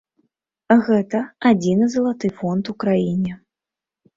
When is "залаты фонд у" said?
1.97-2.77